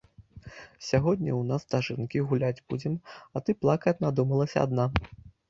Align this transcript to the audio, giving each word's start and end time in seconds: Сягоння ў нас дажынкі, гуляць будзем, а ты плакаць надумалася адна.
Сягоння 0.85 1.29
ў 1.35 1.43
нас 1.51 1.61
дажынкі, 1.73 2.17
гуляць 2.31 2.63
будзем, 2.73 2.97
а 3.35 3.45
ты 3.45 3.57
плакаць 3.67 3.95
надумалася 4.09 4.57
адна. 4.67 4.91